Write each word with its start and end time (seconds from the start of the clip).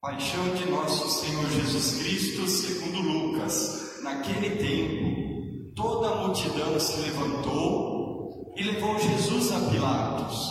Paixão 0.00 0.54
de 0.54 0.70
nosso 0.70 1.08
Senhor 1.08 1.48
Jesus 1.50 1.98
Cristo, 1.98 2.46
segundo 2.46 3.00
Lucas. 3.00 4.00
Naquele 4.02 4.50
tempo, 4.56 5.72
toda 5.74 6.08
a 6.08 6.26
multidão 6.26 6.78
se 6.78 7.00
levantou 7.00 8.52
e 8.56 8.62
levou 8.62 8.98
Jesus 8.98 9.50
a 9.52 9.70
Pilatos. 9.70 10.50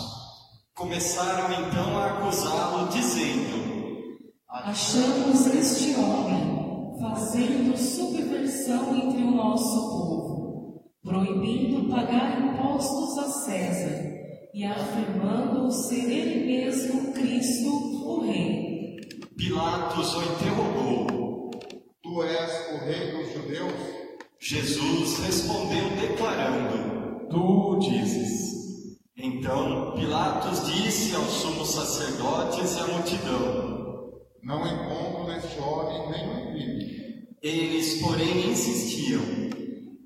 Começaram 0.75 1.53
então 1.53 1.97
a 1.97 2.07
acusá-lo, 2.07 2.89
dizendo: 2.89 4.17
Achamos 4.49 5.46
este 5.46 5.96
homem 5.96 6.97
fazendo 6.99 7.77
subversão 7.77 8.96
entre 8.96 9.23
o 9.23 9.31
nosso 9.31 9.79
povo, 9.89 10.83
proibindo 11.03 11.87
pagar 11.89 12.41
impostos 12.41 13.17
a 13.19 13.29
César 13.29 14.05
e 14.53 14.65
afirmando 14.65 15.71
ser 15.71 16.09
ele 16.09 16.45
mesmo 16.45 17.13
Cristo, 17.13 17.70
o 18.05 18.21
Rei. 18.21 18.64
Pilatos 19.45 20.16
o 20.16 20.21
interrogou. 20.23 21.51
Tu 22.01 22.23
és 22.23 22.51
o 22.73 22.85
rei 22.85 23.11
dos 23.11 23.31
judeus? 23.31 23.73
Jesus 24.39 25.20
respondeu, 25.20 25.87
declarando: 26.01 27.27
Tu 27.29 27.37
o 27.37 27.77
dizes. 27.77 28.97
Então 29.15 29.93
Pilatos 29.95 30.65
disse 30.65 31.15
aos 31.15 31.27
sumos 31.27 31.70
sacerdotes 31.70 32.75
e 32.75 32.79
à 32.79 32.87
multidão: 32.87 34.13
Não 34.41 34.65
encontro 34.65 35.27
neste 35.27 35.59
homem 35.59 36.09
nenhum 36.09 36.51
crime. 36.51 37.27
Eles, 37.43 38.01
porém, 38.01 38.49
insistiam. 38.49 39.21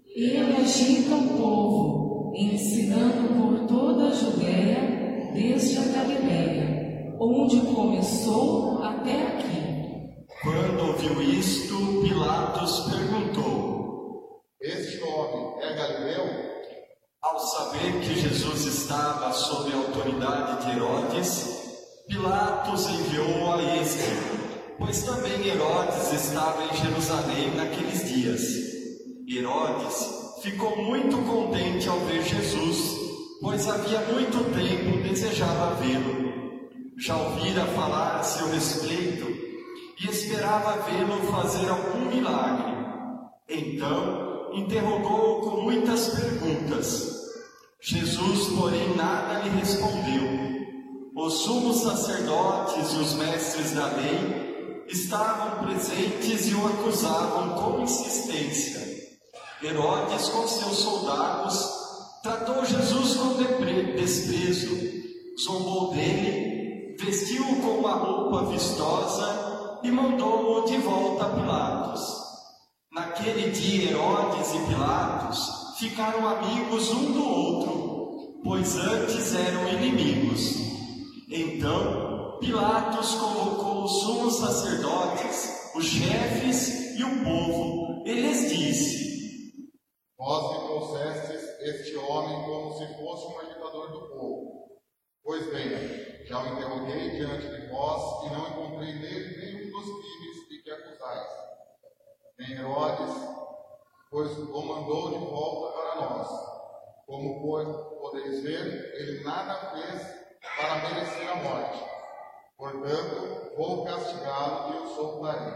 Ele 0.06 0.58
agita 0.58 1.16
o 1.16 1.38
povo, 1.38 2.34
ensinando 2.36 3.40
por 3.40 3.68
toda 3.68 4.10
a 4.10 4.14
Judéia, 4.14 5.32
desde 5.34 5.78
a 5.78 5.84
Galiléia 5.84 6.69
onde 7.20 7.60
começou 7.74 8.82
até 8.82 9.28
aqui. 9.28 9.60
Quando 10.42 10.88
ouviu 10.88 11.22
isto, 11.22 11.76
Pilatos 12.02 12.86
perguntou: 12.90 14.42
Este 14.62 15.04
homem 15.04 15.62
é 15.62 15.74
Galileu? 15.74 16.50
Ao 17.22 17.38
saber 17.38 18.00
que 18.00 18.22
Jesus 18.22 18.66
estava 18.66 19.34
sob 19.34 19.74
a 19.74 19.78
autoridade 19.78 20.66
de 20.66 20.78
Herodes, 20.78 21.60
Pilatos 22.08 22.88
enviou 22.88 23.52
a 23.54 23.62
este, 23.82 24.78
pois 24.78 25.04
também 25.04 25.46
Herodes 25.46 26.14
estava 26.14 26.64
em 26.64 26.78
Jerusalém 26.78 27.56
naqueles 27.56 28.08
dias. 28.08 28.42
Herodes 29.28 30.40
ficou 30.42 30.78
muito 30.82 31.18
contente 31.30 31.90
ao 31.90 32.00
ver 32.00 32.24
Jesus, 32.24 32.98
pois 33.42 33.68
havia 33.68 34.00
muito 34.00 34.38
tempo 34.56 35.04
desejava 35.04 35.76
vê-lo 35.76 36.29
já 37.00 37.16
ouvira 37.16 37.66
falar 37.68 38.18
a 38.18 38.24
seu 38.24 38.50
respeito 38.50 39.26
e 39.98 40.10
esperava 40.10 40.82
vê-lo 40.82 41.32
fazer 41.32 41.70
algum 41.70 42.14
milagre. 42.14 42.74
Então, 43.48 44.52
interrogou-o 44.54 45.42
com 45.42 45.62
muitas 45.62 46.10
perguntas. 46.10 47.08
Jesus, 47.82 48.50
porém, 48.50 48.96
nada 48.98 49.40
lhe 49.40 49.50
respondeu. 49.60 50.50
Os 51.16 51.34
sumos 51.36 51.84
sacerdotes 51.84 52.94
e 52.94 52.98
os 52.98 53.14
mestres 53.14 53.72
da 53.72 53.88
lei 53.88 54.84
estavam 54.90 55.66
presentes 55.66 56.48
e 56.48 56.54
o 56.54 56.68
acusavam 56.68 57.56
com 57.56 57.82
insistência. 57.82 58.80
Herodes, 59.64 60.28
com 60.30 60.48
seus 60.48 60.78
soldados, 60.78 61.66
tratou 62.24 62.66
Jesus 62.66 63.16
com 63.16 63.30
desprezo, 63.96 64.78
zombou 65.38 65.94
dele 65.94 66.49
vestiu-o 67.00 67.62
com 67.62 67.80
uma 67.80 67.94
roupa 67.94 68.52
vistosa 68.52 69.80
e 69.84 69.90
mandou-o 69.90 70.66
de 70.66 70.78
volta 70.78 71.26
a 71.26 71.30
Pilatos. 71.30 72.02
Naquele 72.92 73.52
dia, 73.52 73.92
Herodes 73.92 74.54
e 74.54 74.68
Pilatos 74.68 75.78
ficaram 75.80 76.28
amigos 76.28 76.92
um 76.92 77.14
do 77.14 77.26
outro, 77.26 78.42
pois 78.44 78.76
antes 78.76 79.34
eram 79.34 79.70
inimigos. 79.70 80.56
Então, 81.32 82.38
Pilatos 82.42 83.16
convocou 83.16 83.86
os 83.86 84.00
sumos 84.02 84.36
sacerdotes, 84.38 85.72
os 85.76 85.86
chefes 85.86 86.98
e 86.98 87.04
o 87.04 87.24
povo, 87.24 88.04
e 88.06 88.14
lhes 88.14 88.50
disse: 88.50 89.70
Vós 90.18 90.52
me 90.52 90.68
trouxestes 90.68 91.44
este 91.62 91.96
homem 91.96 92.44
como 92.44 92.74
se 92.74 92.88
fosse 92.98 93.26
um 93.28 93.40
agitador 93.40 93.92
do 93.92 94.10
povo. 94.10 94.50
Pois 95.24 95.46
bem, 95.54 96.09
já 96.30 96.40
o 96.44 96.48
interroguei 96.48 97.10
diante 97.10 97.48
de 97.48 97.68
vós 97.72 98.24
e 98.24 98.30
não 98.30 98.48
encontrei 98.50 98.94
nele 98.94 99.38
nenhum 99.38 99.72
dos 99.72 99.86
crimes 99.86 100.48
de 100.48 100.62
que 100.62 100.70
acusais. 100.70 101.28
Nem 102.38 102.52
Herodes, 102.52 103.16
pois 104.12 104.38
o 104.38 104.62
mandou 104.62 105.10
de 105.10 105.18
volta 105.26 105.76
para 105.76 105.96
nós. 105.96 106.28
Como 107.08 107.42
podeis 108.00 108.44
ver, 108.44 108.94
ele 108.94 109.24
nada 109.24 109.56
fez 109.72 110.08
para 110.56 110.76
merecer 110.76 111.32
a 111.32 111.36
morte. 111.38 111.84
Portanto, 112.56 113.56
vou 113.58 113.86
castigá-lo 113.86 114.76
e 114.76 114.84
o 114.84 114.96
soltarei. 114.96 115.54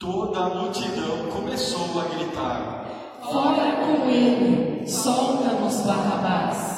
Toda 0.00 0.40
a 0.40 0.48
multidão 0.48 1.30
começou 1.30 2.00
a 2.00 2.04
gritar: 2.08 2.84
Fora 3.22 3.76
com 3.76 4.10
ele, 4.10 4.88
solta-nos 4.88 5.86
Barrabás. 5.86 6.73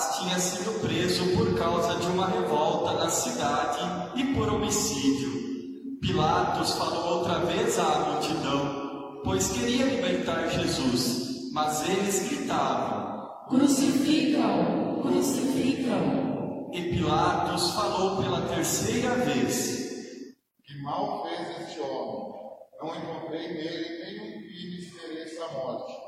Barrabás 0.00 0.18
tinha 0.18 0.38
sido 0.38 0.80
preso 0.80 1.36
por 1.36 1.58
causa 1.58 1.96
de 1.96 2.06
uma 2.06 2.26
revolta 2.26 2.94
na 2.94 3.10
cidade 3.10 4.18
e 4.18 4.34
por 4.34 4.48
homicídio. 4.48 5.98
Pilatos 6.00 6.72
falou 6.72 7.18
outra 7.18 7.40
vez 7.40 7.78
à 7.78 7.98
multidão, 8.00 9.20
pois 9.22 9.48
queria 9.48 9.84
libertar 9.84 10.48
Jesus, 10.48 11.52
mas 11.52 11.86
eles 11.86 12.28
gritavam: 12.28 13.28
Crucificam! 13.50 15.02
Crucificam! 15.02 16.70
E 16.72 16.82
Pilatos 16.90 17.70
falou 17.72 18.22
pela 18.22 18.40
terceira 18.48 19.14
vez: 19.16 20.34
Que 20.64 20.82
mal 20.82 21.24
fez 21.24 21.68
este 21.68 21.80
homem? 21.80 22.40
Não 22.80 22.96
encontrei 22.96 23.48
nele 23.48 24.04
nenhum 24.04 24.40
crime 24.40 24.78
que 24.78 25.08
mereça 25.08 25.44
a 25.44 25.52
morte. 25.52 25.99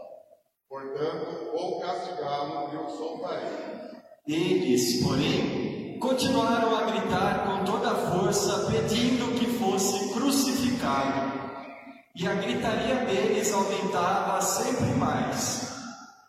Portanto, 0.73 1.53
vou 1.53 1.81
castigá-lo 1.81 2.73
e 2.73 2.77
o 2.79 2.89
soltarei. 2.97 3.53
Eles, 4.27 5.03
porém, 5.03 5.99
continuaram 5.99 6.75
a 6.75 6.85
gritar 6.85 7.45
com 7.45 7.65
toda 7.71 7.91
a 7.91 7.95
força, 7.95 8.71
pedindo 8.71 9.39
que 9.39 9.45
fosse 9.59 10.15
crucificado. 10.15 11.43
E 12.17 12.27
a 12.27 12.37
gritaria 12.37 13.05
deles 13.05 13.53
aumentava 13.53 14.41
sempre 14.41 14.95
mais. 14.95 15.79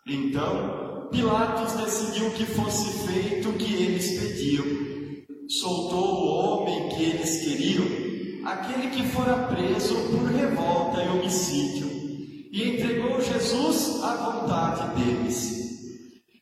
Então, 0.06 1.08
Pilatos 1.10 1.72
decidiu 1.72 2.30
que 2.32 2.44
fosse 2.44 3.06
feito 3.08 3.48
o 3.48 3.54
que 3.54 3.82
eles 3.82 4.20
pediam. 4.20 4.66
Soltou 5.48 6.16
o 6.16 6.26
homem 6.26 6.90
que 6.90 7.02
eles 7.02 7.40
queriam, 7.44 8.46
aquele 8.46 8.90
que 8.90 9.08
fora 9.08 9.46
preso 9.46 9.94
por 10.10 10.26
revolta 10.26 11.02
e 11.02 11.08
homicídio 11.08 11.93
e 12.54 12.68
entregou 12.68 13.20
Jesus 13.20 14.00
à 14.00 14.14
vontade 14.14 14.94
deles. 14.94 15.64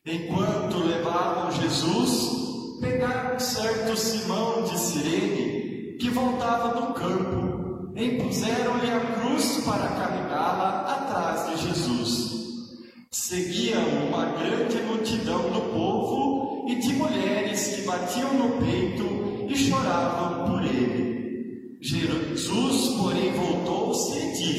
Enquanto 0.05 0.77
levavam 0.85 1.51
Jesus, 1.51 2.79
pegaram 2.79 3.39
certo 3.39 3.97
Simão 3.97 4.61
de 4.63 4.77
Sirene, 4.77 5.97
que 5.99 6.11
voltava 6.11 6.79
do 6.79 6.93
campo, 6.93 7.91
e 7.95 8.21
puseram-lhe 8.21 8.91
a 8.91 8.99
cruz 8.99 9.63
para 9.65 9.87
carregá-la 9.87 10.81
atrás 10.81 11.49
de 11.49 11.67
Jesus. 11.67 12.33
Seguia 13.09 13.79
uma 13.79 14.25
grande 14.37 14.83
multidão 14.83 15.49
do 15.49 15.61
povo 15.73 16.67
e 16.69 16.75
de 16.75 16.93
mulheres 16.93 17.75
que 17.75 17.81
batiam 17.81 18.33
no 18.35 18.63
peito 18.63 19.51
e 19.51 19.57
choravam 19.57 20.47
por 20.47 20.63
ele. 20.63 21.79
Jesus, 21.81 22.97
porém, 22.97 23.33
voltou-se 23.33 24.17
e 24.17 24.31
disse: 24.31 24.52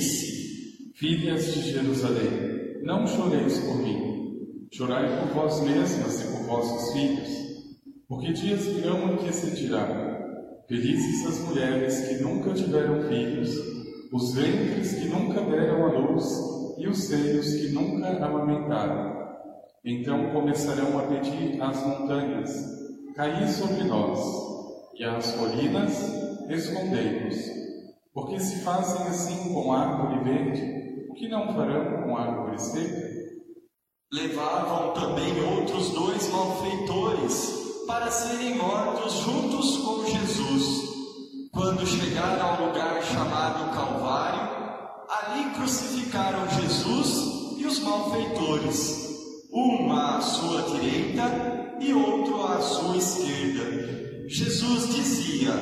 Filhas 0.97 1.53
de 1.53 1.73
Jerusalém, 1.73 2.81
não 2.85 3.05
choreis 3.05 3.59
por 3.59 3.79
mim, 3.79 4.69
chorai 4.73 5.19
por 5.19 5.35
vós 5.35 5.61
mesmas 5.63 6.23
e 6.23 6.29
por 6.29 6.47
vossos 6.47 6.93
filhos, 6.93 7.29
porque 8.09 8.33
dias 8.33 8.65
virão 8.65 9.13
em 9.13 9.17
que 9.17 9.33
se 9.33 9.57
dirá: 9.57 9.89
Felizes 10.69 11.27
as 11.27 11.41
mulheres 11.49 11.99
que 11.99 12.23
nunca 12.23 12.55
tiveram 12.55 13.03
filhos, 13.09 13.59
os 14.13 14.35
ventres 14.37 14.95
que 14.95 15.09
nunca 15.09 15.41
deram 15.41 15.85
à 15.85 15.99
luz 15.99 16.25
e 16.79 16.87
os 16.87 17.09
seios 17.09 17.53
que 17.55 17.71
nunca 17.71 18.11
amamentaram. 18.25 19.35
Então 19.85 20.31
começarão 20.31 20.97
a 20.97 21.03
pedir 21.09 21.61
às 21.61 21.85
montanhas: 21.85 22.55
Caí 23.17 23.49
sobre 23.49 23.83
nós, 23.83 24.21
e 24.97 25.03
às 25.03 25.33
colinas: 25.33 26.49
Escondei-nos. 26.49 27.65
Porque 28.15 28.39
se 28.39 28.61
fazem 28.61 29.09
assim 29.09 29.53
com 29.53 29.73
árvore 29.73 30.23
verde, 30.23 30.84
o 31.15 31.17
que 31.17 31.29
não 31.29 31.47
farão 31.55 32.03
com 32.03 32.17
a 32.17 32.23
árvore 32.23 32.61
seca? 32.61 33.09
Levavam 34.13 34.95
também 34.95 35.45
outros 35.45 35.91
dois 35.91 36.29
malfeitores 36.29 37.85
para 37.87 38.11
serem 38.11 38.57
mortos 38.57 39.13
juntos 39.21 39.77
com 39.77 40.05
Jesus. 40.07 40.91
Quando 41.53 41.87
chegaram 41.87 42.45
ao 42.45 42.67
lugar 42.67 43.01
chamado 43.05 43.73
Calvário, 43.73 44.51
ali 45.09 45.51
crucificaram 45.51 46.49
Jesus 46.49 47.59
e 47.59 47.65
os 47.65 47.79
malfeitores, 47.79 49.09
um 49.53 49.93
à 49.93 50.21
sua 50.21 50.63
direita 50.63 51.77
e 51.79 51.95
outro 51.95 52.45
à 52.45 52.61
sua 52.61 52.97
esquerda. 52.97 54.27
Jesus 54.27 54.93
dizia: 54.93 55.53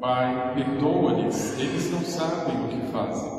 Pai, 0.00 0.54
perdoa-lhes, 0.54 1.58
eles 1.58 1.90
não 1.90 2.04
sabem 2.04 2.64
o 2.64 2.68
que 2.68 2.92
fazem. 2.92 3.35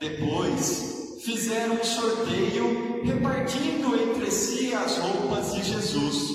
Depois 0.00 1.20
fizeram 1.22 1.74
um 1.74 1.84
sorteio, 1.84 3.04
repartindo 3.04 3.94
entre 4.00 4.30
si 4.30 4.72
as 4.72 4.96
roupas 4.96 5.52
de 5.52 5.62
Jesus. 5.62 6.30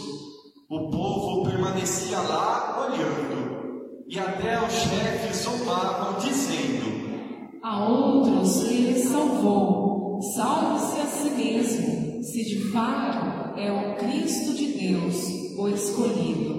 O 0.70 0.92
povo 0.92 1.50
permanecia 1.50 2.20
lá 2.20 2.88
olhando, 2.88 4.06
e 4.08 4.20
até 4.20 4.64
os 4.64 4.72
chefes 4.72 5.38
zombavam, 5.38 6.20
dizendo: 6.20 7.60
A 7.64 7.90
outros 7.90 8.66
ele 8.66 9.00
salvou, 9.00 10.20
salve-se 10.36 11.02
a 11.02 11.06
si 11.08 11.30
mesmo, 11.32 12.24
se 12.24 12.46
de 12.46 12.72
fato 12.72 13.60
é 13.60 13.72
o 13.72 13.96
Cristo 13.96 14.54
de 14.54 14.74
Deus, 14.74 15.16
o 15.58 15.68
escolhido. 15.70 16.54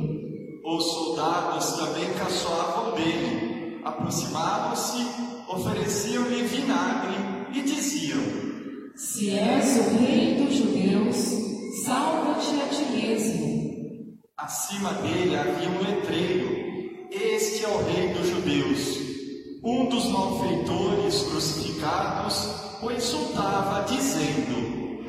Os 0.64 0.82
soldados 0.82 1.70
também 1.76 2.12
caçoavam 2.14 2.97
dele, 2.97 3.81
aproximavam-se, 3.85 5.36
ofereciam-lhe 5.49 6.43
vinagre 6.45 7.15
e 7.53 7.63
diziam: 7.63 8.21
Se 8.97 9.31
és 9.31 9.77
o 9.77 9.99
rei 9.99 10.35
dos 10.35 10.55
judeus, 10.55 11.17
salva-te 11.85 12.61
a 12.61 12.69
ti 12.69 12.93
mesmo. 12.93 14.17
Acima 14.37 14.93
dele 14.95 15.37
havia 15.37 15.69
um 15.69 15.83
letreiro: 15.83 16.49
Este 17.11 17.65
é 17.65 17.69
o 17.69 17.83
Rei 17.85 18.13
dos 18.15 18.29
Judeus. 18.29 19.07
Um 19.65 19.89
dos 19.89 20.07
malfeitores 20.07 21.23
crucificados 21.23 22.67
o 22.83 22.91
insultava, 22.91 23.85
dizendo: 23.85 25.07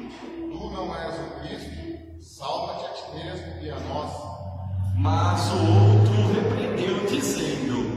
Tu 0.52 0.70
não 0.72 0.96
és 0.96 1.16
o 1.20 1.40
Cristo, 1.42 2.20
salva-te 2.22 2.86
a 2.86 2.90
ti 2.90 3.16
mesmo 3.16 3.64
e 3.64 3.70
a 3.70 3.80
nós. 3.82 4.12
Mas 4.98 5.42
o 5.52 5.58
outro 5.58 6.34
repreendeu, 6.34 7.06
dizendo: 7.06 7.97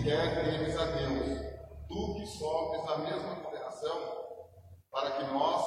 sequer 0.00 0.44
temes 0.44 0.76
a 0.76 0.86
Deus, 0.86 1.38
tu 1.86 2.14
que 2.14 2.26
sofres 2.26 2.88
a 2.88 2.98
mesma 2.98 3.36
condenação, 3.36 3.98
para 4.90 5.10
que 5.10 5.32
nós, 5.32 5.64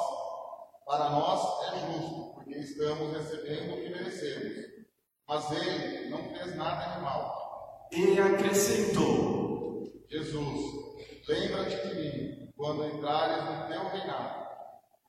para 0.86 1.10
nós 1.12 1.42
é 1.68 1.80
justo, 1.80 2.34
porque 2.34 2.58
estamos 2.58 3.16
recebendo 3.16 3.74
o 3.74 3.78
que 3.78 3.90
merecemos. 3.90 4.74
Mas 5.28 5.52
ele 5.52 6.10
não 6.10 6.18
fez 6.18 6.56
nada 6.56 6.96
de 6.96 7.02
mal. 7.02 7.88
E 7.92 8.20
acrescentou: 8.20 9.84
Jesus, 10.10 10.60
lembra-te 11.28 11.88
de 11.88 11.96
mim 11.96 12.52
quando 12.58 12.86
entrares 12.86 13.46
no 13.46 13.68
teu 13.68 13.88
reinado. 13.90 14.48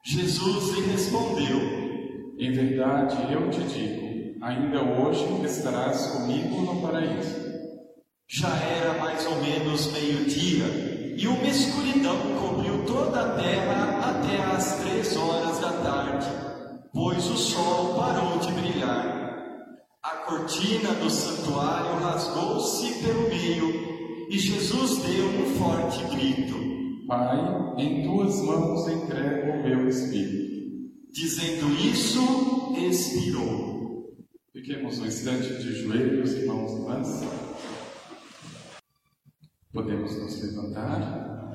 Jesus 0.05 0.77
lhe 0.77 0.93
respondeu: 0.93 2.37
Em 2.39 2.53
verdade, 2.53 3.33
eu 3.33 3.51
te 3.51 3.61
digo, 3.65 4.45
ainda 4.45 4.83
hoje 4.83 5.25
estarás 5.45 6.09
comigo 6.09 6.61
no 6.61 6.83
paraíso. 6.83 7.44
Já 8.37 8.49
era 8.49 8.99
mais 8.99 9.25
ou 9.27 9.37
menos 9.41 9.93
meio-dia, 9.93 10.65
e 11.17 11.25
uma 11.29 11.47
escuridão 11.47 12.19
cobriu 12.41 12.85
toda 12.85 13.21
a 13.21 13.41
terra 13.41 14.11
até 14.11 14.43
às 14.43 14.81
três 14.81 15.17
horas 15.17 15.61
da 15.61 15.71
tarde, 15.71 16.27
pois 16.93 17.25
o 17.31 17.37
sol 17.37 17.95
parou 17.95 18.41
de 18.41 18.53
brilhar. 18.55 19.39
A 20.03 20.11
cortina 20.27 20.95
do 20.95 21.09
santuário 21.09 21.97
rasgou-se 22.03 23.05
pelo 23.05 23.29
meio, 23.29 24.29
e 24.29 24.37
Jesus 24.37 24.99
deu 25.05 25.27
um 25.27 25.55
forte 25.55 26.03
grito. 26.13 26.57
Pai, 27.07 27.39
em 27.79 28.03
tuas 28.03 28.43
mãos 28.43 28.89
entrego 28.89 29.53
o 29.53 29.63
meu 29.63 29.89
espírito. 29.89 30.91
Dizendo 31.13 31.73
isso, 31.77 32.75
expirou. 32.79 34.13
Fiquemos 34.53 34.99
um 34.99 35.07
instante 35.07 35.55
de 35.55 35.85
joelhos, 35.85 36.33
irmãos 36.33 36.73
e 36.73 36.75
irmãs. 36.75 37.44
Podemos 39.75 40.17
nos 40.19 40.41
levantar. 40.41 41.53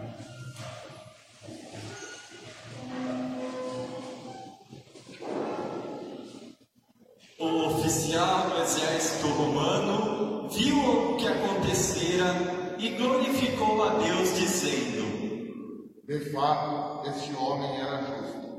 O 7.39 7.67
oficial 7.67 8.49
do 8.49 8.61
exército 8.61 9.27
romano 9.29 10.49
viu 10.49 10.77
o 10.77 11.15
que 11.15 11.27
acontecera 11.27 12.75
e 12.77 12.89
glorificou 12.89 13.81
a 13.83 13.99
Deus, 13.99 14.37
dizendo: 14.37 16.03
De 16.05 16.19
fato, 16.33 17.07
este 17.07 17.33
homem 17.37 17.79
era 17.79 18.01
justo. 18.01 18.49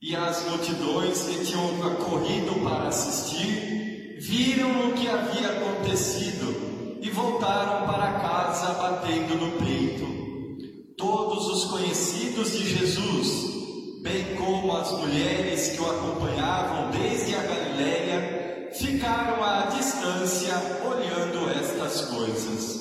E 0.00 0.16
as 0.16 0.42
multidões 0.48 1.22
que 1.24 1.44
tinham 1.44 1.96
corrido 1.96 2.64
para 2.64 2.88
assistir 2.88 4.16
viram 4.22 4.88
o 4.88 4.94
que 4.94 5.06
havia 5.06 5.50
acontecido 5.50 6.69
e 7.00 7.10
voltaram 7.10 7.86
para 7.86 8.20
casa 8.20 8.74
batendo 8.74 9.34
no 9.36 9.52
peito. 9.52 10.94
Todos 10.96 11.46
os 11.46 11.64
conhecidos 11.70 12.52
de 12.52 12.66
Jesus, 12.66 14.02
bem 14.02 14.36
como 14.36 14.76
as 14.76 14.92
mulheres 14.92 15.70
que 15.70 15.80
o 15.80 15.90
acompanhavam 15.90 16.90
desde 16.90 17.34
a 17.34 17.42
Galiléia, 17.42 18.70
ficaram 18.74 19.42
à 19.42 19.66
distância 19.66 20.54
olhando 20.84 21.48
estas 21.50 22.02
coisas. 22.02 22.80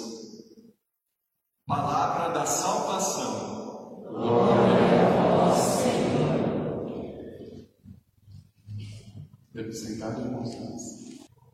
Palavra 1.66 2.34
da 2.34 2.46
salvação. 2.46 3.50
Deve 9.54 9.72
sentar 9.72 10.20
irmãos. 10.20 10.50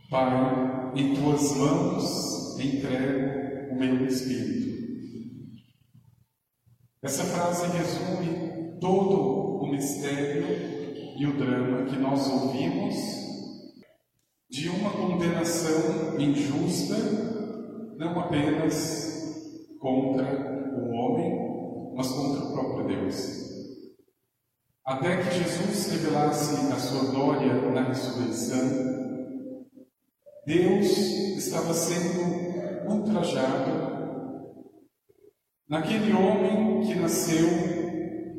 Pai, 0.10 0.92
em 0.96 1.16
tuas 1.16 1.52
mãos 1.58 2.35
entrego 2.62 3.72
o 3.72 3.76
meu 3.76 4.06
espírito. 4.06 4.76
Essa 7.02 7.24
frase 7.24 7.68
resume 7.78 8.80
todo 8.80 9.64
o 9.64 9.68
mistério 9.68 10.46
e 11.18 11.26
o 11.26 11.38
drama 11.38 11.86
que 11.86 11.98
nós 11.98 12.28
ouvimos 12.28 12.96
de 14.50 14.70
uma 14.70 14.90
condenação 14.92 16.20
injusta, 16.20 16.96
não 17.98 18.20
apenas 18.20 19.76
contra 19.80 20.26
o 20.78 20.92
homem, 20.92 21.94
mas 21.96 22.08
contra 22.08 22.46
o 22.46 22.54
próprio 22.54 22.88
Deus. 22.88 23.46
Até 24.86 25.18
que 25.18 25.44
Jesus 25.44 25.92
revelasse 25.92 26.72
a 26.72 26.76
sua 26.76 27.12
glória 27.12 27.54
na 27.72 27.84
ressurreição, 27.88 28.96
Deus 30.46 30.86
estava 31.38 31.74
sendo 31.74 32.45
ultrajado 32.88 33.96
naquele 35.68 36.14
homem 36.14 36.86
que 36.86 36.96
nasceu 36.96 37.48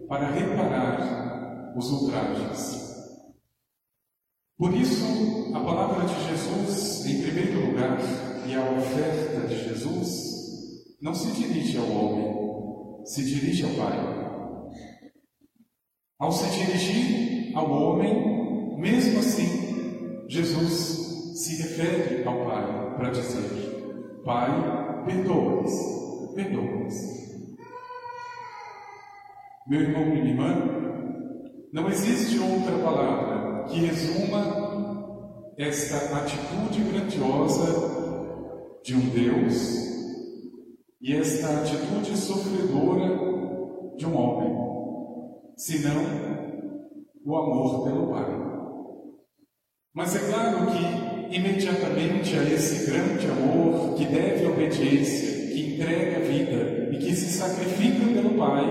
para 0.09 0.31
reparar 0.31 1.75
os 1.77 1.91
ultrajes. 1.91 2.87
Por 4.57 4.73
isso, 4.75 5.55
a 5.55 5.61
palavra 5.61 6.07
de 6.07 6.29
Jesus, 6.29 7.05
em 7.05 7.23
primeiro 7.23 7.67
lugar, 7.67 7.99
e 8.47 8.55
a 8.55 8.71
oferta 8.71 9.47
de 9.49 9.65
Jesus, 9.65 10.37
não 11.01 11.15
se 11.15 11.31
dirige 11.33 11.77
ao 11.77 11.91
homem, 11.91 13.05
se 13.05 13.25
dirige 13.25 13.65
ao 13.65 13.71
Pai. 13.71 14.27
Ao 16.19 16.33
se 16.33 16.49
dirigir 16.49 17.55
ao 17.57 17.71
homem, 17.71 18.79
mesmo 18.79 19.19
assim, 19.19 20.27
Jesus 20.29 21.35
se 21.35 21.63
refere 21.63 22.27
ao 22.27 22.47
Pai 22.47 22.97
para 22.97 23.11
dizer: 23.11 23.66
Pai, 24.27 24.51
perdoa-os, 25.07 26.35
perdoa-os. 26.35 26.95
Meu 29.69 29.83
irmão 29.83 30.03
e 30.03 30.11
minha 30.11 30.31
irmã, 30.31 30.77
não 31.73 31.89
existe 31.89 32.37
outra 32.41 32.77
palavra 32.79 33.67
que 33.69 33.79
resuma 33.87 35.55
esta 35.57 36.19
atitude 36.19 36.81
grandiosa 36.91 38.81
de 38.83 38.97
um 38.97 39.11
Deus 39.11 39.87
e 41.01 41.15
esta 41.15 41.61
atitude 41.61 42.17
sofredora 42.17 43.97
de 43.97 44.07
um 44.07 44.17
homem, 44.17 44.57
senão 45.57 46.03
o 47.25 47.37
amor 47.37 47.85
pelo 47.85 48.09
Pai. 48.09 48.27
Mas 49.95 50.17
é 50.17 50.31
claro 50.33 50.67
que, 50.67 51.06
imediatamente 51.31 52.37
a 52.37 52.43
esse 52.45 52.91
grande 52.91 53.27
amor 53.27 53.95
que 53.97 54.05
deve 54.05 54.47
obediência, 54.47 55.53
que 55.53 55.75
entrega 55.75 56.17
a 56.17 56.21
vida 56.21 56.89
e 56.93 56.99
que 56.99 57.15
se 57.15 57.33
sacrifica 57.33 58.07
pelo 58.13 58.31
Pai, 58.31 58.65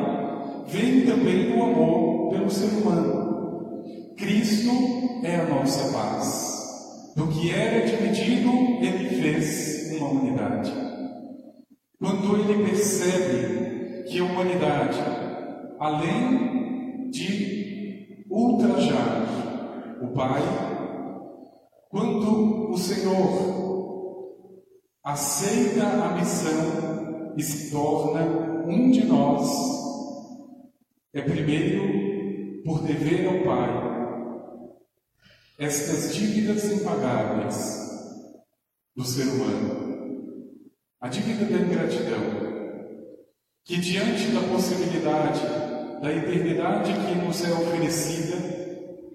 vem 0.67 1.05
também 1.05 1.51
o 1.51 1.63
amor 1.63 2.29
pelo 2.31 2.49
ser 2.49 2.67
humano. 2.67 3.83
Cristo 4.17 4.71
é 5.23 5.35
a 5.35 5.45
nossa 5.45 5.91
paz. 5.91 7.13
Do 7.15 7.27
que 7.27 7.51
era 7.51 7.85
dividido, 7.85 8.51
ele 8.81 9.21
fez 9.21 9.91
uma 9.97 10.09
unidade. 10.09 10.71
Quando 11.99 12.37
ele 12.37 12.65
percebe 12.65 14.03
que 14.07 14.19
a 14.19 14.23
humanidade, 14.23 14.99
além 15.79 17.09
de 17.09 18.25
ultrajar 18.29 19.25
o 20.01 20.07
Pai, 20.07 20.41
quando 21.95 22.71
o 22.71 22.77
Senhor 22.77 24.51
aceita 25.01 25.87
a 25.87 26.11
missão 26.11 27.33
e 27.37 27.41
se 27.41 27.71
torna 27.71 28.21
um 28.67 28.91
de 28.91 29.05
nós, 29.05 29.49
é 31.13 31.21
primeiro 31.21 32.63
por 32.65 32.81
dever 32.81 33.25
ao 33.25 33.45
Pai 33.45 33.69
estas 35.57 36.13
dívidas 36.13 36.65
impagáveis 36.65 37.79
do 38.93 39.05
ser 39.05 39.29
humano, 39.29 40.65
a 40.99 41.07
dívida 41.07 41.45
da 41.45 41.65
ingratidão, 41.65 42.19
que 43.63 43.77
diante 43.77 44.33
da 44.33 44.41
possibilidade 44.41 45.39
da 46.01 46.13
eternidade 46.13 46.91
que 46.91 47.25
nos 47.25 47.41
é 47.41 47.53
oferecida, 47.53 48.35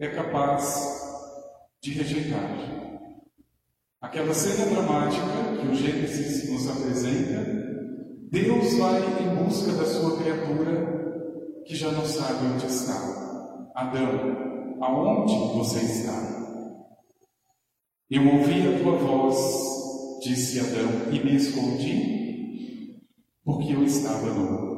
é 0.01 0.09
capaz 0.09 1.00
de 1.83 1.93
rejeitar. 1.93 2.81
Aquela 4.01 4.35
cena 4.35 4.67
dramática 4.71 5.57
que 5.61 5.69
o 5.69 5.75
Gênesis 5.75 6.51
nos 6.51 6.69
apresenta, 6.69 7.61
Deus 8.31 8.75
vai 8.75 9.01
em 9.23 9.45
busca 9.45 9.73
da 9.73 9.85
sua 9.85 10.19
criatura 10.19 11.63
que 11.67 11.75
já 11.75 11.91
não 11.93 12.05
sabe 12.05 12.47
onde 12.47 12.67
está. 12.67 13.71
Adão, 13.75 14.79
aonde 14.81 15.35
você 15.57 15.79
está? 15.81 16.41
Eu 18.11 18.27
ouvi 18.27 18.67
a 18.67 18.83
tua 18.83 18.97
voz, 18.97 19.37
disse 20.23 20.61
Adão, 20.61 21.13
e 21.13 21.25
me 21.25 21.37
escondi, 21.37 23.01
porque 23.45 23.73
eu 23.73 23.85
estava 23.85 24.27
nu. 24.33 24.71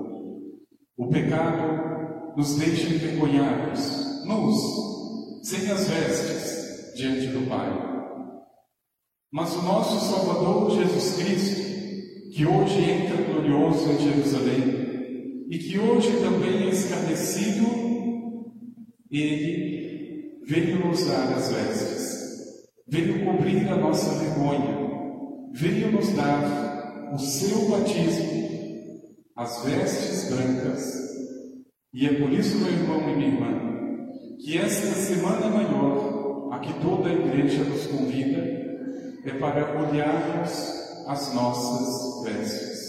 O 0.97 1.09
pecado 1.09 2.35
nos 2.37 2.57
deixa 2.57 2.89
envergonhados, 2.89 4.25
nus, 4.27 5.49
sem 5.49 5.71
as 5.71 5.89
vestes, 5.89 6.62
diante 7.03 7.27
do 7.27 7.49
Pai. 7.49 7.69
Mas 9.33 9.57
o 9.57 9.63
nosso 9.63 9.99
Salvador 10.09 10.71
Jesus 10.71 11.17
Cristo, 11.17 12.33
que 12.33 12.47
hoje 12.47 12.79
entra 12.81 13.17
glorioso 13.25 13.91
em 13.91 13.99
Jerusalém 13.99 15.47
e 15.51 15.59
que 15.59 15.79
hoje 15.81 16.13
também 16.21 16.69
é 16.69 16.71
escarnecido, 16.71 17.67
ele 19.11 20.43
veio 20.47 20.87
nos 20.87 21.05
dar 21.05 21.33
as 21.35 21.51
vestes, 21.51 22.69
veio 22.87 23.25
cobrir 23.25 23.69
a 23.69 23.77
nossa 23.77 24.15
vergonha, 24.21 25.51
veio 25.53 25.91
nos 25.91 26.09
dar 26.11 27.11
o 27.13 27.19
seu 27.19 27.69
batismo, 27.69 28.31
as 29.37 29.65
vestes 29.65 30.31
brancas. 30.31 31.03
E 31.93 32.07
é 32.07 32.15
por 32.15 32.33
isso, 32.33 32.59
meu 32.59 32.73
irmão 32.73 33.11
e 33.11 33.17
minha 33.17 33.29
irmã, 33.29 33.73
que 34.39 34.57
esta 34.57 34.95
semana 34.95 35.49
maior 35.49 36.02
a 36.53 36.59
que 36.59 36.71
toda 36.83 37.09
a 37.09 37.15
igreja 37.15 37.65
nos 37.65 37.87
convida 37.87 38.43
é 39.25 39.33
para 39.41 39.81
olharmos 39.81 40.51
as 41.07 41.33
nossas 41.33 42.25
vestes. 42.25 42.83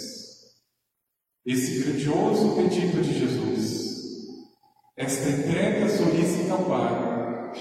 Esse 1.45 1.81
grandioso 1.81 2.57
pedido 2.57 3.01
de 3.01 3.19
Jesus, 3.19 3.95
esta 4.97 5.29
entrega 5.29 5.87
solícita 5.87 6.51
ao 6.51 6.65
Pai, 6.65 7.53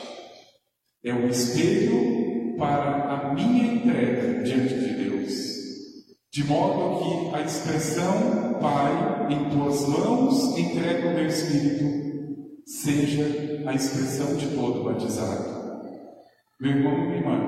é 1.05 1.15
o 1.15 1.29
espelho 1.29 2.57
para 2.59 3.05
a 3.05 3.35
minha 3.35 3.75
entrega 3.75 4.43
diante 4.43 4.75
de 4.75 5.05
Deus, 5.05 5.33
de 6.33 6.45
modo 6.45 7.31
que 7.31 7.37
a 7.37 7.43
expressão 7.43 8.59
Pai, 8.61 9.33
em 9.33 9.51
tuas 9.51 9.87
mãos 9.87 10.59
entrego 10.59 11.11
o 11.11 11.15
meu 11.15 11.27
espírito, 11.29 12.65
seja 12.67 13.63
a 13.67 13.75
expressão 13.75 14.35
de 14.35 14.49
todo 14.49 14.83
batizado. 14.83 15.62
Meu 16.63 16.71
irmão 16.71 16.95
e 16.95 17.07
minha 17.09 17.17
irmã, 17.17 17.41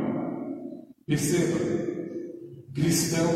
perceba, 1.07 1.57
cristão 2.75 3.31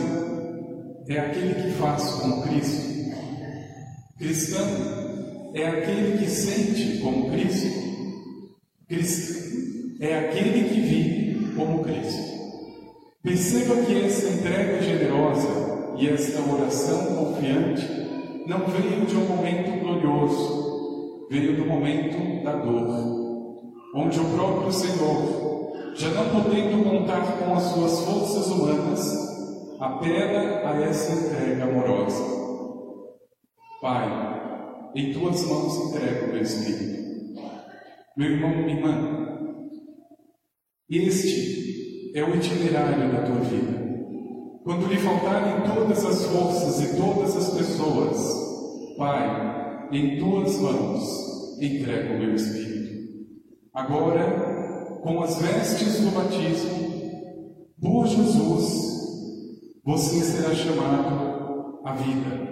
é 1.09 1.21
aquele 1.21 1.55
que 1.55 1.71
faz 1.79 2.03
com 2.15 2.43
Cristo. 2.43 3.15
Cristão 4.19 4.67
é 5.55 5.69
aquele 5.69 6.19
que 6.19 6.29
sente 6.29 6.99
como 6.99 7.31
Cristo. 7.31 7.69
Cristão 8.89 9.61
é 10.01 10.19
aquele 10.19 10.69
que 10.69 10.81
vive 10.81 11.55
como 11.55 11.85
Cristo. 11.85 12.25
Perceba 13.23 13.77
que 13.83 14.03
essa 14.03 14.31
entrega 14.31 14.83
generosa 14.83 15.95
e 15.97 16.09
esta 16.09 16.41
oração 16.41 17.07
confiante 17.15 17.87
não 18.49 18.67
veio 18.67 19.07
de 19.07 19.17
um 19.17 19.29
momento 19.29 19.79
glorioso, 19.79 21.29
veio 21.31 21.55
do 21.55 21.67
momento 21.67 22.43
da 22.43 22.57
dor, 22.57 23.71
onde 23.95 24.19
o 24.19 24.25
próprio 24.25 24.73
Senhor 24.73 25.48
já 25.99 26.11
não 26.11 26.31
podendo 26.31 26.85
contar 26.85 27.39
com 27.39 27.55
as 27.55 27.63
suas 27.65 28.01
forças 28.05 28.47
humanas, 28.47 29.79
apela 29.81 30.71
a 30.71 30.81
essa 30.83 31.13
entrega 31.13 31.65
amorosa. 31.65 32.23
Pai, 33.83 34.91
em 34.95 35.13
tuas 35.13 35.45
mãos 35.45 35.89
entrego 35.89 36.27
o 36.27 36.33
meu 36.33 36.43
espírito. 36.43 36.99
Meu 38.17 38.31
irmão, 38.31 38.51
minha 38.51 38.77
irmã, 38.77 39.29
este 40.89 42.13
é 42.15 42.23
o 42.23 42.35
itinerário 42.35 43.13
da 43.13 43.23
tua 43.23 43.41
vida. 43.41 43.79
Quando 44.63 44.87
lhe 44.87 44.99
faltarem 44.99 45.63
todas 45.75 46.05
as 46.05 46.27
forças 46.27 46.81
e 46.81 46.97
todas 46.97 47.37
as 47.37 47.55
pessoas, 47.55 48.97
Pai, 48.97 49.89
em 49.91 50.19
tuas 50.19 50.61
mãos 50.61 51.59
entrego 51.61 52.15
o 52.15 52.19
meu 52.19 52.35
espírito. 52.35 52.69
Agora, 53.75 54.48
com 55.03 55.23
as 55.23 55.41
vestes 55.41 56.01
do 56.01 56.11
batismo, 56.11 56.89
por 57.81 58.07
Jesus, 58.07 58.89
você 59.85 60.21
será 60.21 60.55
chamado 60.55 61.81
à 61.85 61.95
vida. 61.95 62.49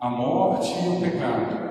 A 0.00 0.10
morte 0.10 0.72
e 0.72 0.88
o 0.88 1.00
pecado 1.00 1.68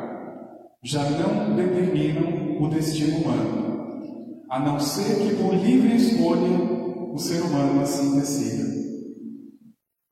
já 0.83 1.09
não 1.09 1.55
determinam 1.55 2.61
o 2.61 2.67
destino 2.69 3.17
humano, 3.17 4.43
a 4.49 4.59
não 4.59 4.79
ser 4.79 5.15
que 5.21 5.35
por 5.35 5.53
livre 5.53 5.95
escolha 5.95 7.13
o 7.13 7.17
ser 7.17 7.41
humano 7.41 7.81
assim 7.81 8.19
decida. 8.19 8.67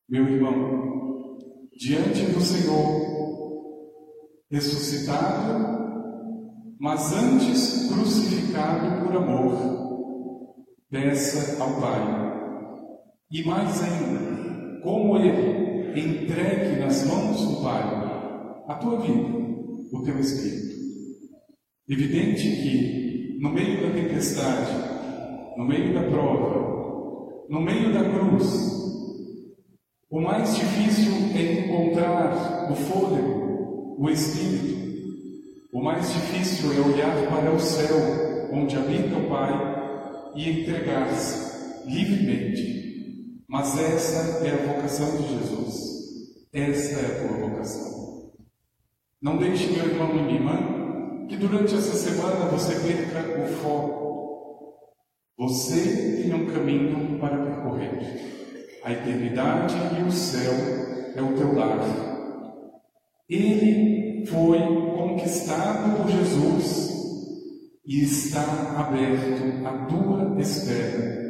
Meu 0.08 0.26
irmão, 0.26 1.36
diante 1.78 2.24
do 2.26 2.40
Senhor, 2.40 3.06
ressuscitado 4.50 5.85
mas 6.78 7.12
antes 7.12 7.88
crucificado 7.88 9.04
por 9.04 9.16
amor, 9.16 10.76
peça 10.90 11.62
ao 11.62 11.80
Pai. 11.80 12.26
E 13.30 13.44
mais 13.44 13.82
ainda, 13.82 14.80
como 14.82 15.16
Ele 15.16 15.98
entregue 15.98 16.80
nas 16.80 17.06
mãos 17.06 17.40
do 17.40 17.62
Pai 17.62 17.82
a 18.68 18.74
tua 18.74 19.00
vida, 19.00 19.28
o 19.92 20.02
teu 20.02 20.18
espírito. 20.18 20.76
Evidente 21.88 22.42
que, 22.42 23.38
no 23.40 23.50
meio 23.50 23.80
da 23.80 23.94
tempestade, 23.94 24.72
no 25.56 25.64
meio 25.64 25.94
da 25.94 26.02
prova, 26.02 27.46
no 27.48 27.60
meio 27.60 27.92
da 27.92 28.04
cruz, 28.10 28.76
o 30.10 30.20
mais 30.20 30.56
difícil 30.56 31.12
é 31.34 31.64
encontrar 31.64 32.70
o 32.70 32.74
fôlego, 32.74 33.96
o 33.98 34.10
espírito, 34.10 34.85
o 35.76 35.82
mais 35.82 36.10
difícil 36.10 36.72
é 36.72 36.80
olhar 36.80 37.14
para 37.28 37.52
o 37.52 37.60
céu, 37.60 37.98
onde 38.50 38.74
habita 38.74 39.14
o 39.14 39.28
Pai, 39.28 40.32
e 40.34 40.62
entregar-se 40.62 41.86
livremente. 41.86 43.44
Mas 43.46 43.78
essa 43.78 44.46
é 44.46 44.52
a 44.52 44.72
vocação 44.72 45.18
de 45.18 45.34
Jesus. 45.34 45.74
Essa 46.50 46.98
é 46.98 47.04
a 47.04 47.28
tua 47.28 47.48
vocação. 47.48 48.32
Não 49.20 49.36
deixe, 49.36 49.70
meu 49.70 49.84
irmão 49.84 50.16
e 50.16 50.22
minha 50.22 50.34
irmã, 50.36 51.26
que 51.28 51.36
durante 51.36 51.74
essa 51.74 51.94
semana 51.94 52.46
você 52.46 52.74
perca 52.76 53.42
o 53.42 53.46
foco. 53.46 54.78
Você 55.36 56.22
tem 56.22 56.32
um 56.32 56.46
caminho 56.46 57.18
para 57.18 57.36
percorrer. 57.36 58.80
A 58.82 58.92
eternidade 58.92 59.74
e 60.00 60.08
o 60.08 60.10
céu 60.10 60.54
é 61.14 61.20
o 61.20 61.36
teu 61.36 61.54
lar. 61.54 61.80
Ele 63.28 64.24
foi 64.24 64.85
conquistado 65.26 65.96
por 65.96 66.08
Jesus 66.08 66.88
e 67.84 68.04
está 68.04 68.42
aberto 68.78 69.66
à 69.66 69.86
tua 69.86 70.40
espera. 70.40 71.26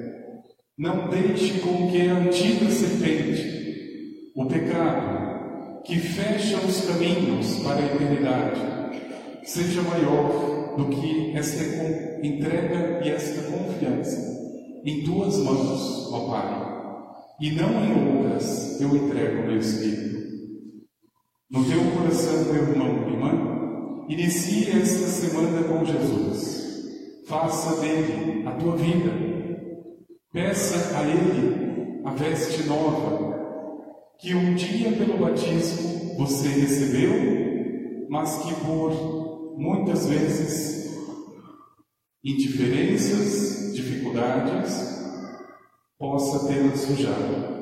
Não 0.79 1.09
deixe 1.09 1.61
com 1.61 1.91
que 1.91 2.07
a 2.07 2.19
antiga 2.19 2.71
serpente, 2.71 4.33
o 4.37 4.45
pecado, 4.47 5.83
que 5.85 5.99
fecha 5.99 6.59
os 6.59 6.85
caminhos 6.85 7.59
para 7.61 7.77
a 7.77 7.87
eternidade, 7.87 8.61
seja 9.45 9.81
maior 9.83 10.75
do 10.77 10.89
que 10.89 11.33
esta 11.35 11.65
entrega 12.23 13.01
e 13.03 13.09
esta 13.09 13.51
confiança 13.51 14.37
em 14.85 15.05
tuas 15.05 15.39
mãos, 15.39 16.13
ó 16.13 16.29
Pai, 16.29 17.37
e 17.41 17.51
não 17.53 17.83
em 17.83 18.19
outras 18.19 18.79
eu 18.79 18.95
entrego 18.95 19.43
o 19.43 19.47
meu 19.47 19.59
espírito. 19.59 20.17
no 21.51 21.65
teu 21.65 21.81
coração, 21.93 22.53
meu 22.53 22.69
irmão 22.69 23.09
irmã, 23.09 23.56
inicie 24.09 24.71
esta 24.71 25.07
semana 25.07 25.65
com 25.65 25.85
Jesus. 25.85 27.25
Faça 27.27 27.81
dele 27.81 28.47
a 28.47 28.53
tua 28.53 28.77
vida. 28.77 29.11
Peça 30.33 30.97
a 30.97 31.03
ele 31.03 32.03
a 32.05 32.11
veste 32.13 32.63
nova, 32.65 33.35
que 34.21 34.35
um 34.35 34.55
dia 34.55 34.93
pelo 34.93 35.19
batismo 35.19 36.17
você 36.17 36.49
recebeu, 36.49 38.07
mas 38.09 38.37
que 38.39 38.55
por 38.65 39.57
muitas 39.57 40.07
vezes 40.07 40.95
indiferenças, 42.23 43.75
dificuldades, 43.75 44.97
possa 45.99 46.47
tê-la 46.47 46.77
sujado. 46.77 47.57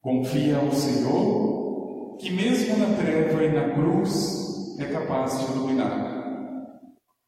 Confia 0.00 0.56
ao 0.56 0.72
Senhor, 0.72 2.16
que 2.18 2.30
mesmo 2.30 2.78
na 2.78 2.96
treva 2.96 3.44
e 3.44 3.52
na 3.52 3.74
cruz 3.74 4.49
é 4.82 4.92
capaz 4.92 5.38
de 5.38 5.52
iluminar. 5.52 6.80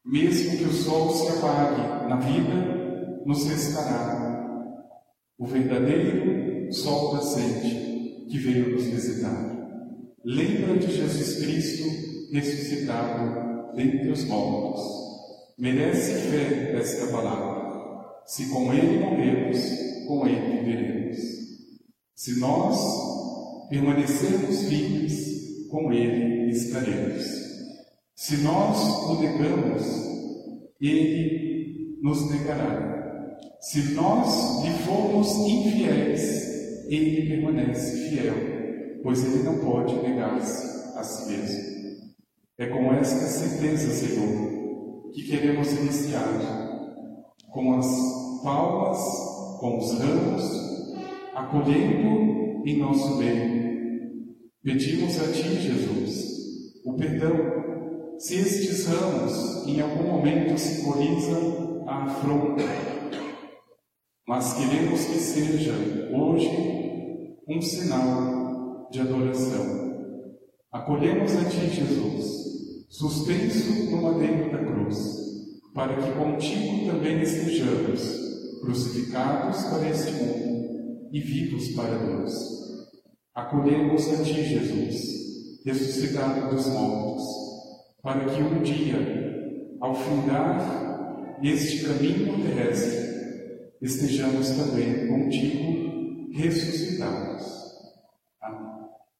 Mesmo 0.05 0.57
que 0.57 0.63
o 0.65 0.73
sol 0.73 1.13
se 1.13 1.37
apague 1.37 2.09
na 2.09 2.17
vida, 2.17 3.21
nos 3.25 3.45
restará 3.45 4.23
o 5.37 5.45
verdadeiro 5.45 6.71
sol 6.73 7.13
nascente 7.13 8.25
que 8.29 8.37
veio 8.37 8.71
nos 8.71 8.85
visitar. 8.85 9.53
Lembra 10.25 10.77
de 10.77 10.91
Jesus 10.91 11.43
Cristo 11.43 12.33
ressuscitado 12.33 13.75
dentre 13.75 14.09
os 14.09 14.25
mortos. 14.25 14.81
Merece 15.57 16.29
fé 16.29 16.75
esta 16.77 17.07
palavra. 17.07 17.63
Se 18.25 18.49
com 18.49 18.73
Ele 18.73 18.99
morremos, 18.99 19.59
com 20.07 20.25
Ele 20.25 20.59
viveremos. 20.59 21.17
Se 22.15 22.39
nós 22.39 23.69
permanecermos 23.69 24.63
firmes, 24.63 25.67
com 25.69 25.91
Ele 25.91 26.51
estaremos. 26.51 27.42
Se 28.15 28.37
nós 28.37 28.77
o 29.09 29.21
negamos, 29.21 29.83
Ele 30.79 31.97
nos 32.01 32.29
negará. 32.29 33.37
Se 33.59 33.93
nós 33.93 34.63
lhe 34.63 34.71
formos 34.83 35.29
infiéis, 35.47 36.85
Ele 36.87 37.27
permanece 37.27 38.09
fiel, 38.09 38.35
pois 39.01 39.23
Ele 39.23 39.43
não 39.43 39.57
pode 39.59 39.95
negar-se 39.95 40.97
a 40.97 41.03
si 41.03 41.31
mesmo. 41.31 41.73
É 42.57 42.67
com 42.67 42.93
esta 42.93 43.25
certeza, 43.25 43.89
Senhor, 43.89 45.11
que 45.11 45.23
queremos 45.23 45.71
iniciar 45.71 46.27
com 47.51 47.73
as 47.73 47.87
palmas, 48.43 48.99
com 49.59 49.77
os 49.79 49.97
ramos, 49.97 50.43
acolhendo 51.33 52.63
em 52.65 52.77
nosso 52.77 53.17
meio. 53.17 53.63
Pedimos 54.61 55.19
a 55.19 55.31
Ti, 55.31 55.61
Jesus, 55.61 56.25
o 56.85 56.93
perdão, 56.93 57.62
se 58.23 58.35
estes 58.35 58.85
ramos 58.85 59.67
em 59.67 59.81
algum 59.81 60.07
momento 60.07 60.57
simbolizam 60.57 61.83
a 61.85 62.05
afronta, 62.05 62.63
mas 64.25 64.53
queremos 64.53 65.03
que 65.03 65.19
seja 65.19 65.73
hoje 66.15 66.49
um 67.49 67.61
sinal 67.61 68.87
de 68.89 69.01
adoração. 69.01 70.23
Acolhemos 70.71 71.35
a 71.35 71.43
Ti, 71.49 71.67
Jesus, 71.69 72.87
suspenso 72.87 73.91
no 73.91 74.03
madeiro 74.03 74.53
da 74.53 74.59
cruz, 74.59 74.97
para 75.73 75.93
que 75.93 76.11
contigo 76.13 76.91
também 76.91 77.21
estejamos 77.21 78.01
crucificados 78.61 79.63
para 79.65 79.89
este 79.89 80.13
mundo 80.13 81.09
e 81.11 81.19
vivos 81.19 81.67
para 81.73 81.97
Deus. 81.97 82.33
Acolhemos 83.35 84.07
a 84.13 84.23
Ti, 84.23 84.43
Jesus, 84.45 85.61
ressuscitado 85.65 86.55
dos 86.55 86.67
mortos, 86.67 87.42
para 88.03 88.25
que 88.25 88.43
um 88.43 88.61
dia, 88.61 89.77
ao 89.79 89.95
findar 89.95 91.39
este 91.41 91.85
caminho 91.85 92.43
terrestre, 92.43 93.71
estejamos 93.81 94.49
também 94.49 95.07
contigo 95.07 96.29
ressuscitados. 96.33 97.62